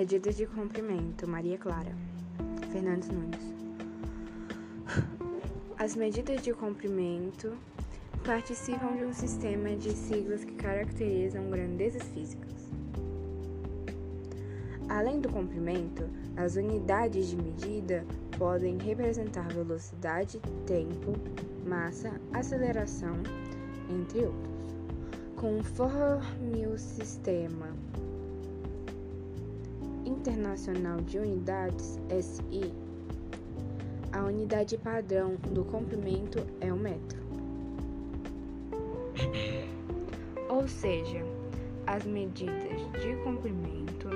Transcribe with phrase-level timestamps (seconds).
[0.00, 1.94] Medidas de comprimento, Maria Clara.
[2.72, 3.52] Fernandes Nunes.
[5.76, 7.52] As medidas de comprimento
[8.24, 12.72] participam de um sistema de siglas que caracterizam grandezas físicas.
[14.88, 18.02] Além do comprimento, as unidades de medida
[18.38, 21.12] podem representar velocidade, tempo,
[21.68, 23.18] massa, aceleração,
[23.90, 24.74] entre outros.
[25.36, 27.68] Conforme o sistema
[30.10, 32.72] internacional de unidades SI,
[34.12, 37.20] a unidade padrão do comprimento é o metro.
[40.50, 41.24] Ou seja,
[41.86, 44.08] as medidas de comprimento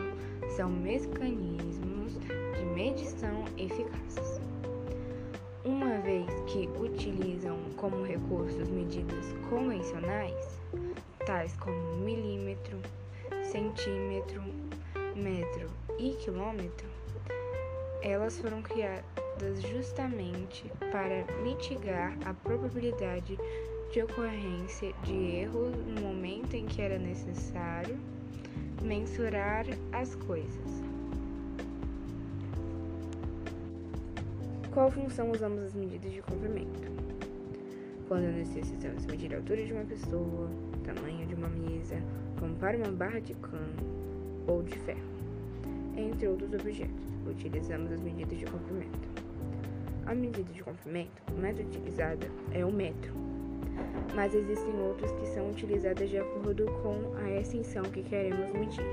[0.57, 2.19] são mecanismos
[2.57, 4.41] de medição eficazes.
[5.65, 10.61] Uma vez que utilizam como recursos medidas convencionais,
[11.25, 12.79] tais como milímetro,
[13.45, 14.43] centímetro,
[15.17, 16.87] metro e quilômetro,
[18.03, 23.39] elas foram criadas justamente para mitigar a probabilidade
[23.91, 27.99] de ocorrência de erros no momento em que era necessário
[28.83, 30.83] mensurar as coisas.
[34.75, 36.93] Qual função usamos as medidas de comprimento?
[38.09, 40.51] Quando necessitamos medir a altura de uma pessoa,
[40.85, 41.97] tamanho de uma mesa,
[42.39, 45.14] como para uma barra de cano ou de ferro,
[45.97, 49.09] entre outros objetos, utilizamos as medidas de comprimento.
[50.07, 53.13] A medida de comprimento mais utilizada é o metro,
[54.15, 58.85] mas existem outras que são utilizadas de acordo com a extensão que queremos medir.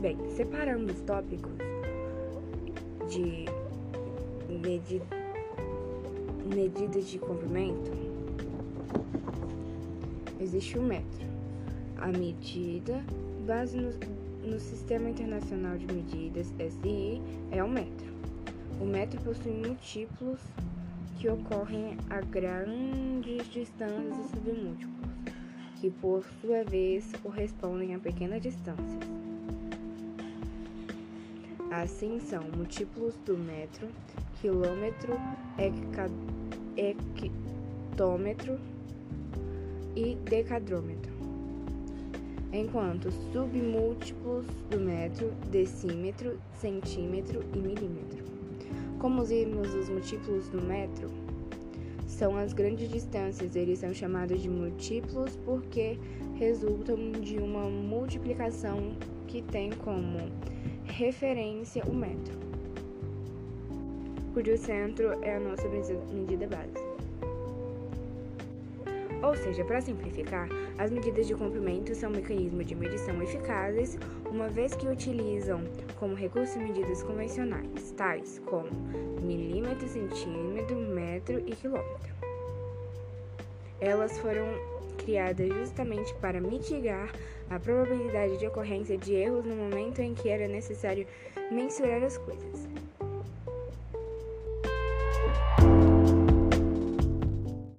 [0.00, 1.52] Bem, separando os tópicos
[3.08, 3.46] de
[4.48, 5.02] medi
[6.54, 7.90] medidas de comprimento,
[10.40, 11.26] existe o metro.
[11.96, 13.02] A medida
[13.46, 13.90] base no,
[14.44, 18.12] no Sistema Internacional de Medidas, SI, é o metro.
[18.80, 20.40] O metro possui múltiplos
[21.18, 25.10] que ocorrem a grandes distâncias submúltiplos,
[25.80, 29.00] que por sua vez correspondem a pequenas distâncias.
[31.70, 33.88] Assim são múltiplos do metro,
[34.40, 35.14] quilômetro,
[36.76, 38.58] hectômetro
[39.96, 41.13] e decadrômetro,
[42.54, 48.24] enquanto submúltiplos do metro, decímetro, centímetro e milímetro.
[49.00, 51.10] Como vimos os múltiplos do metro
[52.06, 55.98] são as grandes distâncias, eles são chamados de múltiplos porque
[56.36, 60.18] resultam de uma multiplicação que tem como
[60.84, 62.38] referência o metro,
[64.32, 66.93] cujo centro é a nossa medida base.
[69.24, 70.46] Ou seja, para simplificar,
[70.76, 73.98] as medidas de comprimento são mecanismos de medição eficazes,
[74.30, 75.64] uma vez que utilizam
[75.98, 78.68] como recurso medidas convencionais, tais como
[79.22, 82.12] milímetro, centímetro, metro e quilômetro.
[83.80, 84.44] Elas foram
[84.98, 87.10] criadas justamente para mitigar
[87.48, 91.06] a probabilidade de ocorrência de erros no momento em que era necessário
[91.50, 92.68] mensurar as coisas.